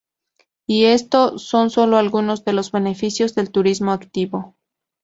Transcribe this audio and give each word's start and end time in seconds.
Y 0.65 0.85
esto 0.85 1.37
son 1.37 1.69
solo 1.69 1.97
algunos 1.97 2.43
de 2.43 2.53
los 2.53 2.71
beneficios 2.71 3.35
del 3.35 3.51
turismo 3.51 3.91
activo. 3.91 4.55